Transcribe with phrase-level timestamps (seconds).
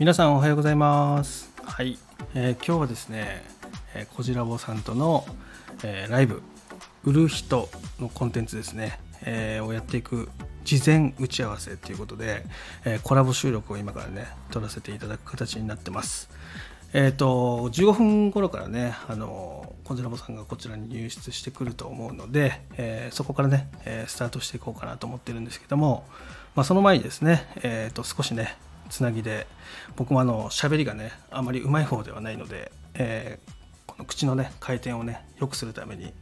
[0.00, 1.52] 皆さんおはようございます。
[1.62, 1.98] はい、
[2.34, 3.42] えー今日はですね、
[3.94, 5.26] えー、こじらぼさんとの、
[5.84, 6.40] えーライブ
[7.04, 7.68] 売る人
[8.00, 10.30] のコンテンツですね、えーをやっていく
[10.64, 12.46] 事前打ち合わせということで、
[12.86, 16.30] えーコラボ収録を今からね撮らせていただく形になってます。
[16.94, 26.06] えー、と15分頃からねあのこじらぼさんがこちらに入室してくると思うので、えーそこからね、えースタートしていこうかなと思ってるんですけども、
[26.54, 28.56] まあ、その前にですね、えー、と少しね
[28.90, 29.46] つなぎで
[29.96, 36.12] 僕もあの喋りがねあまりうまい方ではないので、えーこの口のね回転をね良くするために、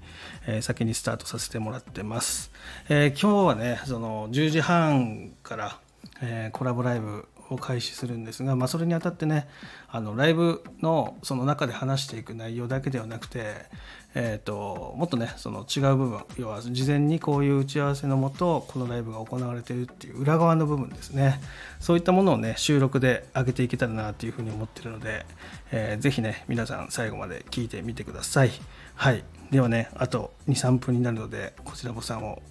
[0.47, 2.51] えー先にスタートさせてもらってます、
[2.89, 5.79] えー今日はねその10時半から、
[6.23, 9.49] えコラボライブを開始するんですが、まあ、それにあたってね
[9.89, 13.67] あのライブのその中で話していく内容だけではなくて、
[14.15, 21.41] えー、ともっとねその違う部分要は事前にこういう打ち合わせのもとこのライブが行われているっていう裏側の部分ですね。
[21.81, 25.27] そういったものをね収録で上げていけたらなというふうに思ってるので、
[25.73, 28.51] えーぜひね皆さん最後まで聞いてみてください。
[28.95, 29.25] はい。
[29.51, 32.43] ではねあと23分になるのでこちらぼさんを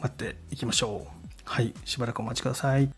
[0.00, 1.18] 待っていきましょう。
[1.44, 1.74] はい。
[1.84, 2.97] しばらくお待ちください。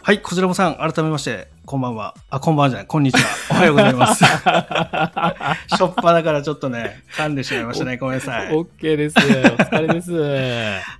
[0.00, 2.14] はい、こちらもさん、改めまして、こんばんは。
[2.30, 3.28] あ、こんばんはじゃない、こんにちは。
[3.50, 4.24] おはようございます。
[5.76, 7.98] しょっぱだからちょっとね、噛んでしまいましたね。
[7.98, 8.52] ごめんなさい。
[8.52, 9.16] OK です。
[9.18, 10.12] お疲れです。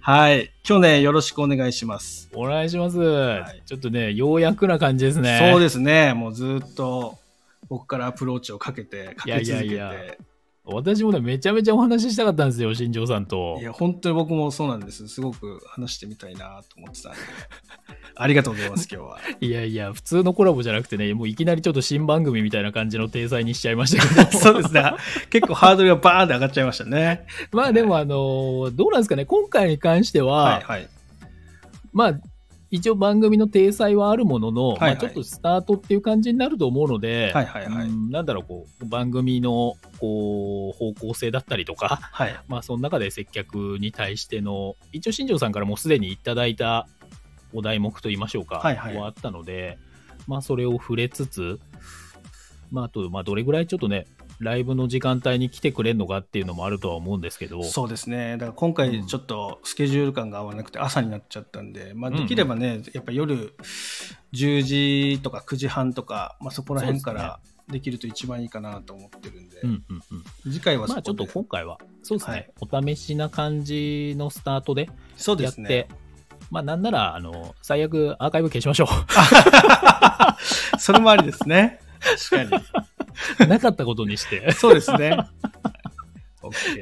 [0.00, 2.28] はい、今日ね、よろしくお願いします。
[2.34, 5.38] お願いします、いちょっとね、ようやくな感じですね。
[5.52, 5.62] そうす。
[5.62, 7.16] ですね、もうずっと
[7.70, 9.74] 僕からアプローチをかけて、かけ続けて。
[9.74, 10.14] いやいやいや
[10.70, 13.62] 私もね、めちゃめちゃお話ししたかったんですよ、新庄さんとい。
[13.62, 15.08] や、本当に僕もそうなんです。
[15.08, 17.18] すごく話してみたいなと思ってたんで。
[18.14, 19.18] ありがとうございます、今日は。
[19.40, 24.30] いやいや、普通のコラボじゃなくてね、もういきなりちょっと新番組みたいな感じの体裁にしちゃいましたけど。
[24.38, 24.92] そうですね。
[25.30, 27.26] 結構ハードルがバーンって上がっちゃいましたね。
[27.52, 30.88] まあでも、あのーどうなんですかね、今回に関しては、はいはい。
[31.92, 32.14] まあ、
[32.70, 34.90] 一応番組の体裁はあるものの、はいはい。
[34.90, 37.88] まあ、ちょっとスタートっていう感じになると思うので、はいはいはい。
[37.88, 42.36] うんなんだろう、こう、番組の、こう、方向性だったりとか、はい。
[42.46, 46.86] まあ、その中で接客に対しての、一応、新庄さんからもうすでにいただいた
[47.54, 48.96] お題目といいましょうか、はいはい。
[48.96, 49.78] はあったので、
[50.26, 51.58] まあ、それを触れつつ、
[52.70, 54.06] まあ、あと、まあ、どれぐらいちょっとね、
[54.40, 58.32] ライブの時間帯に来てくれるのかっていうのもあるとは思うんですけど、そうですね。
[58.32, 63.54] だから今回ちょっとスケジュール感が合わなくて朝になっちゃったんで、まあうんうんできればね、やっぱ夜
[64.32, 70.02] 10時とか9時半とか、まあそこら辺からできると一番いいかなと思ってるんで、うんうん
[70.44, 70.52] うん。
[70.52, 75.88] 次回はまあ、ちょっと今回は、そうですね、はいお試しな感じのスタートでそうでやって、すね。
[76.50, 78.88] まあ、なんなら、あの、最悪アーカイブ消しましょ
[80.78, 81.80] それもありですね。
[82.30, 82.87] 確かう。
[83.48, 84.52] なかったことにしてに。。
[84.52, 85.16] そうですね。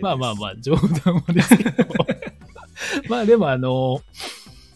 [0.00, 1.84] まあまあまあ、冗談もですけど。
[3.08, 4.00] まあでも、あの、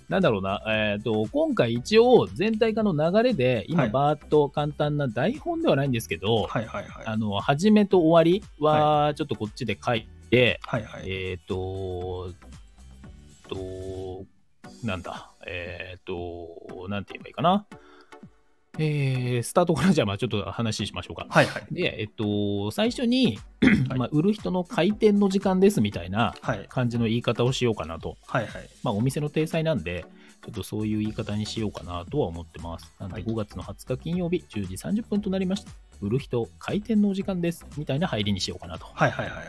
[0.09, 7.07] なんだろうな、えっ、と、今回一応全体化の流れで、今はいバーッと簡単な台本ではないんですけど、はいはいはい。
[7.07, 11.03] あの、始めと終わりは、ちょっとこっちで書いて、はいはい。
[11.07, 12.33] えっ、と、
[13.49, 14.25] と、
[14.83, 17.67] なんだ、えっ、と、なんて言えばいいかな。
[18.81, 21.27] えー、スタートからじゃあ、まあちょっと話しましょうか。
[21.29, 21.67] はいはい。
[21.71, 23.39] で、えっと、最初に、
[23.89, 28.17] はいまあ、売る人の開店の時間ですみたいなはい感じの言い方をしようかなと。
[28.27, 28.69] はいはい。
[28.83, 30.05] まあ、お店の体裁なんで、
[30.43, 32.93] ちょっとそういう言い方にしようかなとは思ってます。
[32.99, 35.71] なんで、はい5月の20日金曜日、10時30分となりました。
[36.01, 38.87] 売る人開店のお時間ですみたいな入りにしようかなと。
[38.95, 39.47] はいはいはいはい。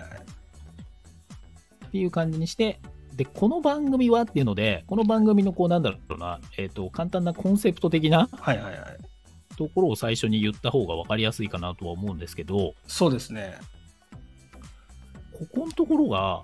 [1.88, 2.80] っていう感じにして、
[3.16, 8.98] で、この番組はっていうので、この番組のこうなんだろうな、えっ、と、簡単なコンセプト的なはいはいはい。
[9.62, 13.60] ところを最初に言った方が分かりやすいかなとは思うんですけど、そうですね。
[15.32, 16.42] ここのところが、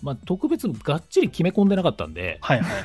[0.00, 2.82] まあ、特別がっちり決め込んでなかったんで、はいはいはい。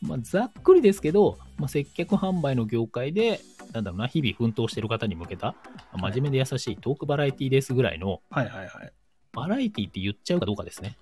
[0.00, 3.40] まあ、ざっくりですけど、まあ、接客販売の業界で、
[3.74, 5.54] なんだろうな、日々奮闘してる方に向けた、
[5.92, 8.92] 真面目で優しいトークバラエティですぐらいの、はいはいはい。
[9.32, 10.96] バラエティって言っちゃうかどうかですね。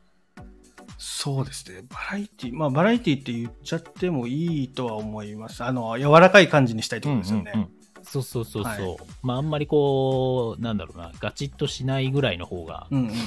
[1.05, 1.83] そうですね。
[1.89, 5.65] バラエティ、まあ、バラエティって言っちゃってもいいとは思います。
[5.65, 7.51] あの、柔らかい感じにしたいってことですよね。
[7.55, 8.73] うんうんうんそうそうそうそう。
[8.73, 13.19] はいまあ、あんまりこう、なんだろうな、ガチッとしないぐらいの方がうんうんうんうん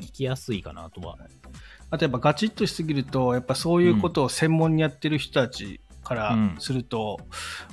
[0.00, 1.18] 聞きやすいかなとは。
[1.90, 7.20] あとやっぱガチッとしすぎると、やっぱそういうことを専門にやってる人たちからすると、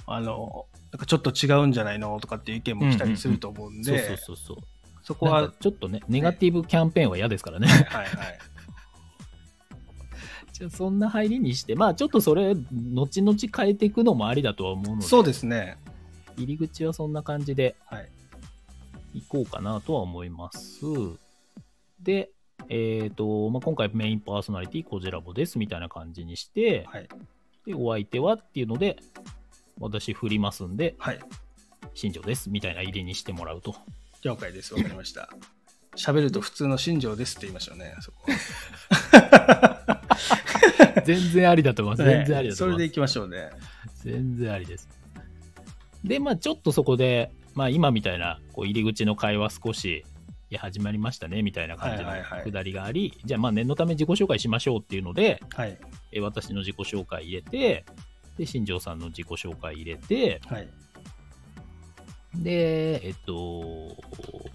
[0.06, 4.58] あの、なんかちょっと違うんじゃないのとかっていう意見も来たりすると思うんそうで、そうそうそう。
[5.02, 7.68] そこはなんか、ちょっとね、ネガティブキャンペーンは嫌ですからね。
[7.68, 8.40] はいはい。
[10.60, 12.54] じゃあそんな入りにして、まあちょっとそれ、
[12.94, 15.78] 後々変えていくのもありだとは思うので、そうですね。
[16.36, 18.10] 入り口はそんな感じではい。
[19.14, 20.82] いこうかなとは思います。
[22.02, 22.30] で、
[22.68, 27.08] えっ、と、まあ、今回メインパーソナリティ、コジラボですみたいな感じにして、はい。
[27.66, 28.98] で、お相手はっていうので、
[29.80, 31.20] 私振りますんで、はい。
[31.94, 33.76] 新庄です、みたいな入りにしてもらうと。
[34.22, 34.74] 了解です。
[34.74, 35.30] わかりました。
[35.96, 38.18] 喋ると普通の新庄ですって言いましょうね、そこ。
[41.18, 42.08] 全然ありだと思います。
[42.08, 42.58] 全然ありだと思います。
[42.58, 43.50] それでいきましょうね。
[44.04, 44.88] 全然ありです。
[46.04, 50.06] で、まあちょっとそこで、まあ今みたいなこう入り口の会話少し、
[50.52, 55.78] いや、始まりましたね、みたいな感じのはいはいはいくだりがあり、じゃあまあ念のため自己紹介しましょうっていうので、はい。
[56.12, 57.86] え私の自己紹介入れて、
[58.38, 60.70] で、新庄さんの自己紹介入れて、はい。
[62.36, 63.98] で、えっと、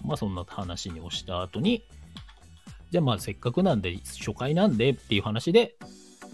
[0.03, 1.83] まあそんな話にをした後に、
[2.91, 5.75] じゃあまあせっかくなんで、初回なんでっていう話で、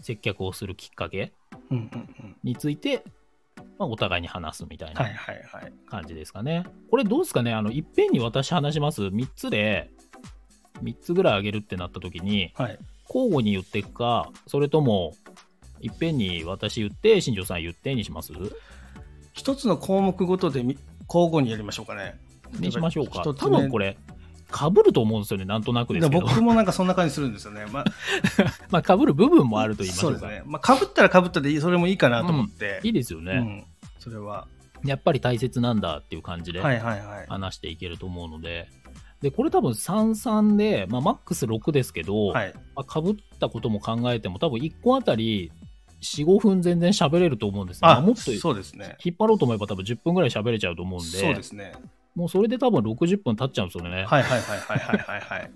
[0.01, 1.33] 接客をするきっかけ。
[2.44, 3.03] について、
[3.77, 5.19] まあ、お互いに話すみたいはいな。
[5.89, 6.65] 感じですかね。
[6.89, 7.53] これどうですかね？
[7.53, 9.89] あの、いっぺんに私話します？3つで、
[10.83, 12.80] 3つぐらいあげるってなった時に、はい。
[13.07, 15.13] 交互に言っていくか、それとも、
[15.81, 18.33] いっぺんに私言って、新庄さん言ってにします？
[19.33, 20.77] 一つの項目ごとでみ
[21.07, 22.19] 交互にやりましょうかね。
[22.59, 23.21] にしましょうか。
[23.24, 23.97] 多分これ、
[24.51, 26.21] かぶると思うんですよね、なんとなくですけど。
[26.21, 27.65] 僕もなんかそんな感じするんですよね。
[27.71, 27.86] まあ、
[28.69, 30.19] まあ、かぶる部分もあると言いましょうか。
[30.19, 30.44] そうですね。
[30.45, 32.80] まあ、かぶったらかぶったでいい、それもいいかなと思って。
[32.83, 33.65] いいですよね、うん。
[34.00, 34.48] それは。
[34.83, 37.25] やっぱり大切なんだっていう感じではいはいはい。
[37.27, 38.68] 話していけると思うので。
[39.21, 42.54] で、これ多分33で、まあ、マックス6ですけど、はい。
[42.75, 45.51] まあ、かぶったことも考えても、多分1個あたり
[46.01, 48.97] 4、5分全然喋れると思うんですよ、まああもっとそうですね。
[49.04, 51.74] 引っ張ろうと思えば多分10分ぐらい喋れちゃうと思うんで、そうですね。
[52.16, 54.06] もうそれで多分60分経っちゃうんですよね。
[54.06, 55.52] はいはいはいはいはいはいはい。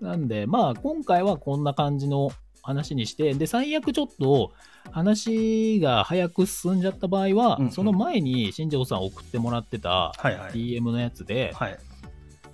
[0.00, 2.30] なんで、まあ今回はこんな感じの
[2.62, 4.52] 話にして、で、最悪ちょっと
[4.90, 10.52] 話が早く進んじゃった場合は、うんうんその前に新庄さん送ってもらってたはいはい。
[10.52, 11.78] DM のやつで、はい。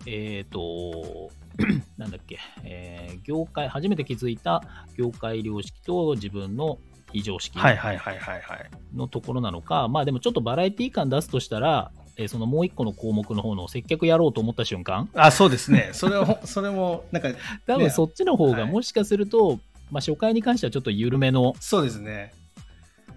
[0.07, 1.31] えっ、と、
[1.97, 4.63] なんだっけ、えー業界、初めて気づいた
[4.97, 6.79] 業界良識と自分の
[7.13, 8.71] 非常識はいはいはいはいはい。
[8.95, 15.91] のところなのか、まあでもちょっとバラエティ感出すとしたら、えーそのもう一個の項目の方の接客やろうと思った瞬間、あ、そうですね。
[15.93, 19.59] それを、 それも、なんか、ね多分そっちの方はいがもしかすると、
[19.91, 22.33] まあ初回に関してはちょっと緩めのそうですね。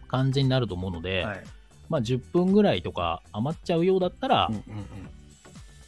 [0.08, 1.44] 感じになると思うので、はい。
[1.90, 4.64] まあ10分ぐらいとか余っちゃうようだったら、うんうん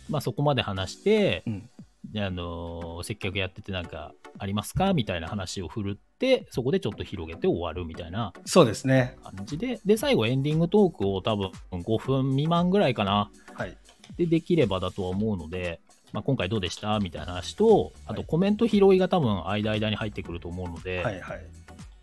[0.09, 1.69] まあそこまで話して、うん。
[2.17, 4.93] あのー接客やっててなんかありますか？
[4.93, 5.99] みたいな話を振る
[6.49, 9.17] そこでちょっと広げて終わるみたいなそうですね。
[9.23, 13.31] 感じで、で、最後エンディングトークを多分5分未満ぐらいかな。
[13.53, 13.77] はい。
[14.17, 15.79] で、できればだとは思うので、
[16.11, 16.99] まあ、今回どうでした？
[16.99, 21.45] みたいな話と、あとはいコメント拾いが多分間間に入ってくると思うので、はいはい。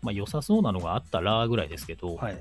[0.01, 2.37] まあ良さそうなのがあったらぐらいですけど、はい。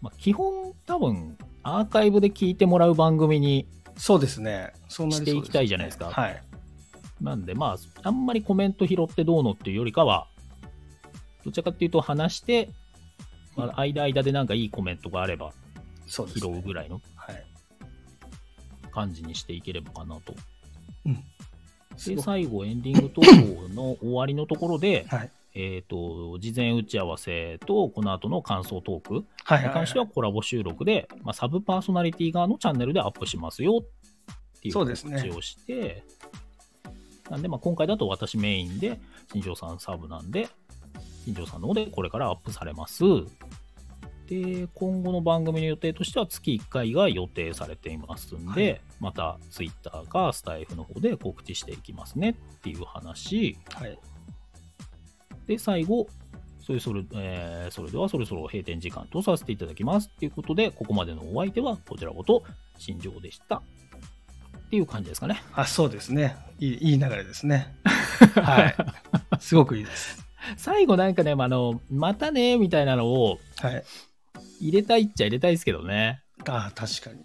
[0.00, 3.66] まあ、基本多分アーカイブで聞いてもらう番組に
[3.96, 4.72] そうですね。
[4.88, 6.42] そうなりそうですねしていきたいじゃないですかはい。
[7.20, 10.28] なんで、まあ、あんまりコメント拾ってどうのっていうよりかは、
[11.44, 12.68] どちらかっていうと話して、
[13.56, 15.52] まあ、間間でなんかいいコメントがあれば
[16.06, 17.44] 拾そうぐらいのはい。
[18.92, 20.34] 感じにしていければかなと。
[21.04, 21.24] うん。
[21.96, 25.30] すで、最後エンディングトークの終わりのところで、 はい。
[25.58, 29.24] えっ、と、事前打ち合わせと、この後の感想トークに
[29.70, 36.04] 関してはコラボ収録で、まあ、サブパーソナリティ側のチャンネルでアップしますよっていう告そうですね知をして、
[37.30, 39.00] なんで、まあ、今回だと私メインで、
[39.32, 40.48] 新庄さんサブなんで、
[41.24, 43.02] 新庄さんの方でこれからアップされます。
[44.26, 53.58] で、今後の番組の予定としては月1回が予定されていますんで、はいまた Twitter かスタイフの方で告知していきますねっていう話。
[53.74, 53.98] はい。
[55.46, 56.06] で、最後、
[56.66, 62.42] それそれ、えーそれではそろそろ閉店時間とさせていただきますっていうことで、ここまでのお相手はこちらごと
[62.78, 63.62] 新庄でした。
[64.66, 65.42] っていう感じですかね。
[65.54, 66.36] あ、そうですね。
[66.58, 67.72] いいいい流れですね。
[68.34, 68.74] はい。
[69.40, 70.26] すごくいいです。
[70.56, 73.84] 最後なんかね、まああの、またね、みたいなのをはい。
[74.60, 76.22] 入れたいっちゃ入れたいですけどね。
[76.48, 77.24] あ確かに。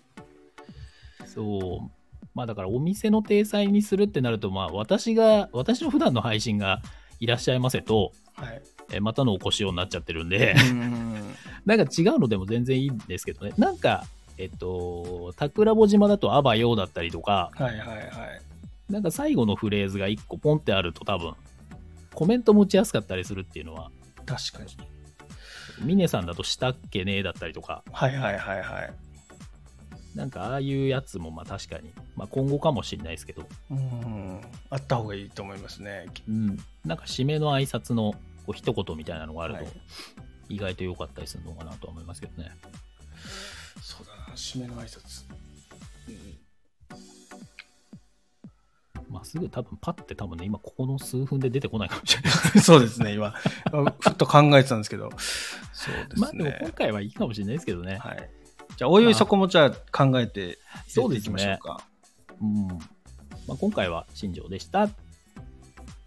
[1.25, 1.91] そう。
[2.33, 6.81] まあだからお店の体裁にするってなると、まあ私が、私の普段の配信が
[7.19, 8.61] いらっしゃいませと、はい。
[8.93, 11.35] えまたのお越しようになっちゃってるんで、うん。
[11.65, 13.53] なんか違うのでも全然いいんですけどね。
[13.57, 14.05] なんか、
[14.41, 18.09] えっと、桜穂島だとあばようだったりとか、はいはいはい。
[18.91, 21.35] なんか最後のフレーズが1個ポンってあると多分、
[22.15, 23.91] コメント持ちやすかったりするっていうのは、
[24.25, 24.75] 確かに。
[25.85, 28.93] 峰さんだとしたっけねえだったりとか、はいはいはいはい。
[30.15, 34.41] なんかああいうやつもまあ確かに、まあ今後かもしれないですけど、うん。
[34.71, 36.07] あった方がいいと思いますね。
[36.27, 38.17] うん、なんか締めの挨拶のこ
[38.49, 39.69] う一言みたいなのがあるとは
[40.49, 42.49] い、意外と良かったりするのかなとは思いますけどね。
[43.81, 44.35] そうだな。
[44.35, 45.25] 締めの挨拶。
[49.09, 52.31] まあ、すぐ多分パッて多分ね、今ここの数分で出てこないかもしれない。
[52.61, 55.09] そうですね、今、ふっと考えてたんですけど、
[55.73, 56.15] そうですね。
[56.15, 57.97] まあでも今回はいいかもしれないですけどね。
[57.97, 58.29] はい。
[58.77, 61.57] じゃあ、おいおいそこもじゃあ考えてそうです入れていきましょうね。
[61.61, 61.81] か。
[62.41, 62.67] うん。
[63.47, 64.91] まあ、今回は新庄でしたっ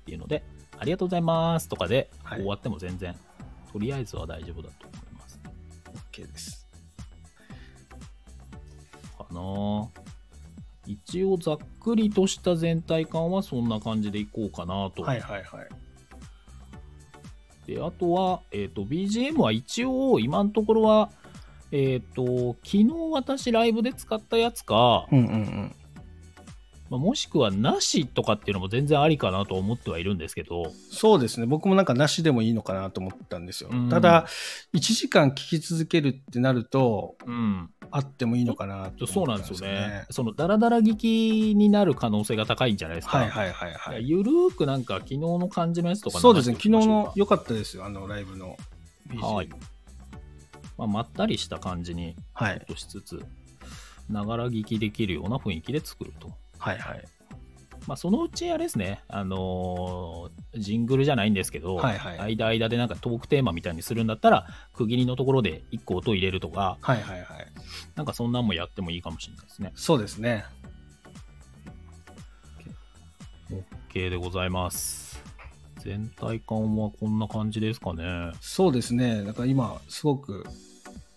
[0.06, 0.42] ていうので、
[0.78, 3.14] ありがとうございますとかではい終わっても全然、
[3.71, 5.40] とりあえずは大丈夫だと思います。
[6.11, 6.63] OK です。
[9.35, 10.05] かな
[10.87, 15.03] 一応ざっくりとした全体感はそんな感じでいこうかなと。
[15.03, 15.69] はいはいはい。
[17.67, 21.11] であとは、えっと BGM は一応今のところは、
[21.73, 25.76] えっと昨日私ライブで使ったやつか、うんうんうん。
[26.91, 31.47] まあもしくはなしとかっていうのも全然ありかなと思ってはいるんですけど、そうですね。
[31.47, 33.88] 僕もなんかなしでもいいのかなと思ったんですようん。
[33.88, 34.26] ただ、
[34.75, 40.04] 1時間聞き続けるってなると、うん、あってもいいのかなとそうなんですよね。。
[40.10, 43.18] そのダラダラ聞きになる可能性が高いんじゃないですか。
[43.18, 44.08] はいはいはいはい。
[44.08, 46.56] ゆるーくなんか昨日の感じのやつとかそうですね。
[46.56, 47.84] 昨日の良かったですよ。
[47.84, 48.56] あのライブの
[49.08, 49.20] BGM。
[49.20, 49.48] はい
[50.76, 52.64] まあ、まったりした感じにはい。
[52.66, 53.24] としつつ、
[54.10, 56.32] ながら聞きできるような雰囲気で作ると。
[56.58, 57.04] はいはい。
[57.87, 67.26] まあ、そのうちあれですね、あのージングルじゃないんですけど、はいはい間間でなんかトークテーマみたいにするんだったら、区切りのところで1個音入れるとか、はいはいはい。
[67.95, 69.73] なんかそんなんもやってもいいかもしれないですね。
[69.75, 70.45] そうですね。
[73.91, 75.23] OK でございます。
[75.79, 78.33] 全体感はこんな感じですかね。
[78.41, 79.23] そうですね。
[79.23, 80.47] なんか今、すごく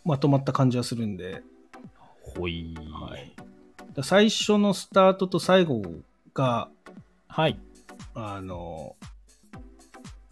[0.04, 1.42] まとまった感じはするんで、
[2.36, 2.76] ほい。
[2.92, 3.48] はい
[3.98, 5.82] だ最初のスタートと最後
[6.38, 6.70] が、
[7.28, 7.60] はい。
[8.14, 8.96] あの、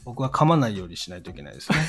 [0.03, 1.79] 僕は噛まないようにしないといけないですね。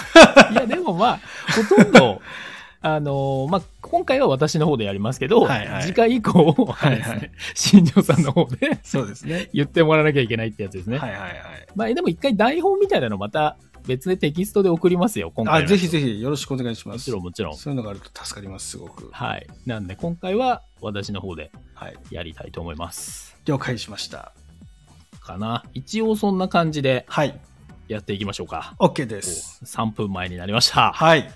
[0.52, 1.20] いや、でもまあ、
[1.68, 2.22] ほとんど、
[2.80, 9.50] あのーまあ、今回は私の方でやりますけど、はいはい次回以降、はいはい新庄さんの方でそうですね。
[9.52, 10.98] 言ってもらわなきゃいけないってやつですね。
[10.98, 11.34] はいはいはい。
[11.74, 16.96] まあ、でも一回台本みたいなのまた別でテキストで送りますよ、今回あ、のぜひぜひよろしくお願いします。
[16.96, 17.56] もちろんもちろん。
[17.56, 19.08] そういうのがあると助かります、すごく。
[19.12, 19.46] はい。
[19.64, 21.96] なんで今回は私の方ではい。
[22.10, 23.36] やりたいと思います。
[23.44, 24.32] 了解しました。
[25.20, 25.64] かな。
[25.74, 27.38] 一応そんな感じではい。
[27.88, 28.74] やっていきましょうか。
[28.78, 29.60] OK です。
[29.64, 30.92] 3分前になりました。
[30.92, 31.30] はい。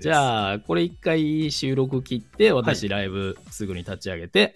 [0.00, 4.54] じゃあ、これ一回収録切って、私ライブすぐに立ち上げて、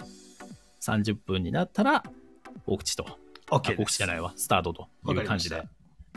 [0.80, 2.02] 30分になったら、
[2.66, 3.18] 告知と。
[3.50, 3.76] OK です。
[3.76, 5.62] 告知じゃないわ、スタートという感じで。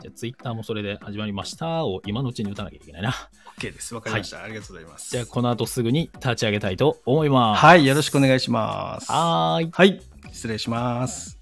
[0.00, 3.12] じゃあ、ツイッターもそれで始まりましたを今のうちに打たなきゃいけないな。
[3.58, 3.94] OK です。
[3.94, 5.10] わかりました、ありがとうございます。
[5.10, 7.60] じゃあ、この後すぐに立ち上げたいと思います。
[7.60, 7.86] はい。
[7.86, 9.10] よろしくお願いします。
[9.10, 9.70] はーい。
[9.72, 10.00] はい。
[10.32, 11.41] 失礼します。